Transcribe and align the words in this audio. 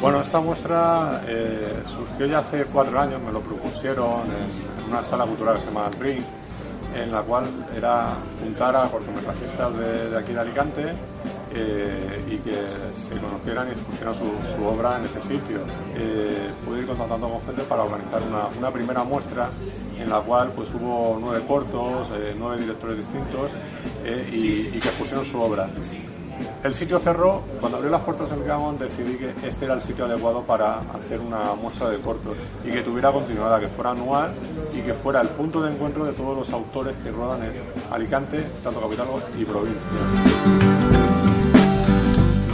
Bueno, 0.00 0.22
esta 0.22 0.40
muestra 0.40 1.22
eh, 1.28 1.82
surgió 1.86 2.26
ya 2.26 2.38
hace 2.38 2.64
cuatro 2.64 2.98
años, 2.98 3.20
me 3.20 3.30
lo 3.32 3.40
propusieron 3.40 4.22
en 4.30 4.90
una 4.90 5.02
sala 5.02 5.24
cultural 5.26 5.56
que 5.56 5.60
se 5.60 5.66
llama 5.66 5.90
Ring, 6.00 6.24
en 6.94 7.12
la 7.12 7.20
cual 7.22 7.44
era 7.76 8.14
juntar 8.40 8.74
a 8.74 8.88
cortometrajistas 8.88 9.76
de, 9.76 10.10
de 10.10 10.18
aquí 10.18 10.32
de 10.32 10.40
Alicante 10.40 10.92
eh, 11.52 12.24
y 12.28 12.36
que 12.38 12.56
se 12.96 13.20
conocieran 13.20 13.68
y 13.68 13.70
expusieran 13.72 14.14
su, 14.14 14.24
su 14.56 14.64
obra 14.64 14.96
en 14.98 15.04
ese 15.04 15.20
sitio. 15.20 15.60
Eh, 15.94 16.48
contactando 17.00 17.30
con 17.30 17.46
gente 17.46 17.62
para 17.62 17.82
organizar 17.84 18.22
una, 18.58 18.70
primera 18.70 19.02
muestra 19.04 19.48
en 19.98 20.08
la 20.10 20.20
cual 20.20 20.52
pues 20.54 20.68
hubo 20.74 21.18
nueve 21.20 21.42
cortos, 21.46 22.08
eh, 22.14 22.34
nueve 22.38 22.58
directores 22.58 22.98
distintos 22.98 23.50
eh, 24.04 24.28
y, 24.32 24.78
que 24.78 24.88
expusieron 24.88 25.24
su 25.24 25.40
obra. 25.40 25.68
El 26.62 26.74
sitio 26.74 26.98
cerró, 27.00 27.42
cuando 27.58 27.78
abrió 27.78 27.90
las 27.90 28.02
puertas 28.02 28.30
del 28.30 28.44
Gamon 28.44 28.78
decidí 28.78 29.16
que 29.16 29.34
este 29.46 29.64
era 29.64 29.74
el 29.74 29.82
sitio 29.82 30.04
adecuado 30.04 30.42
para 30.42 30.78
hacer 30.78 31.20
una 31.20 31.54
muestra 31.54 31.90
de 31.90 31.98
cortos 31.98 32.38
y 32.64 32.70
que 32.70 32.82
tuviera 32.82 33.10
continuidad, 33.10 33.60
que 33.60 33.68
fuera 33.68 33.90
anual 33.90 34.32
y 34.74 34.80
que 34.80 34.92
fuera 34.94 35.22
el 35.22 35.28
punto 35.28 35.62
de 35.62 35.72
encuentro 35.72 36.04
de 36.04 36.12
todos 36.12 36.36
los 36.36 36.50
autores 36.50 36.94
que 37.02 37.10
rodan 37.10 37.42
en 37.44 37.52
Alicante, 37.90 38.42
tanto 38.62 38.80
capital 38.80 39.06
y 39.38 39.44
provincia. 39.44 41.19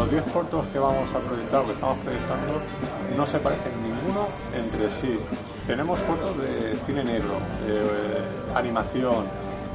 Los 0.06 0.24
10 0.24 0.32
cortos 0.32 0.64
que 0.68 0.78
vamos 0.78 1.10
a 1.12 1.18
proyectar 1.18 1.62
o 1.62 1.66
que 1.66 1.72
estamos 1.72 1.98
proyectando 1.98 2.62
no 3.16 3.26
se 3.26 3.40
parecen 3.40 3.72
ninguno 3.82 4.28
entre 4.54 4.88
sí. 4.88 5.18
Tenemos 5.66 5.98
cortos 6.02 6.38
de 6.38 6.78
cine 6.86 7.02
negro, 7.02 7.34
eh, 7.66 8.22
animación, 8.54 9.24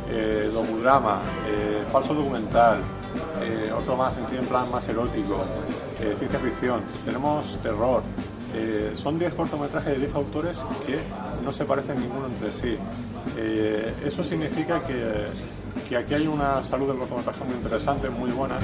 eh, 0.10 0.50
eh, 0.50 1.84
falso 1.92 2.14
documental, 2.14 2.80
eh, 3.42 3.74
otro 3.76 3.98
más 3.98 4.14
en 4.18 4.38
en 4.38 4.46
plan 4.46 4.72
más 4.72 4.88
erótico, 4.88 5.44
ciencia 6.18 6.40
ficción, 6.40 6.82
tenemos 7.04 7.58
terror. 7.62 8.02
Son 8.96 9.20
10 9.20 9.34
cortometrajes 9.34 9.94
de 9.94 10.00
10 10.00 10.16
autores 10.16 10.64
que 10.86 11.02
no 11.44 11.52
se 11.52 11.66
parecen 11.66 12.00
ninguno 12.00 12.28
entre 12.28 12.54
sí. 12.54 12.78
Eso 14.06 14.24
significa 14.24 14.80
que, 14.80 15.28
que 15.90 15.98
aquí 15.98 16.14
hay 16.14 16.28
una 16.28 16.64
salud 16.64 16.88
del 16.88 17.00
cortometraje 17.00 17.44
muy 17.44 17.56
interesante, 17.56 18.10
muy 18.10 18.32
buena. 18.32 18.58